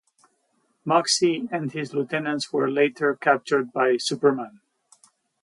Moxie 0.83 1.47
and 1.51 1.73
his 1.73 1.93
lieutenants 1.93 2.51
were 2.51 2.67
later 2.71 3.15
captured 3.15 3.71
by 3.71 3.97
Superman. 3.97 4.59